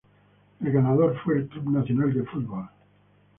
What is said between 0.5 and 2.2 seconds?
El ganador fue el Club Nacional